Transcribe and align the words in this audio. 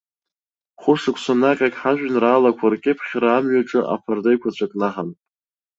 Хәышықәсанаҟьак 0.81 1.73
ҳажәеинраалақәа 1.81 2.65
ркьыԥхьра 2.73 3.29
амҩаҿы 3.35 3.79
аԥарда 3.93 4.29
еиқәаҵәа 4.31 4.71
кнаҳан. 4.71 5.09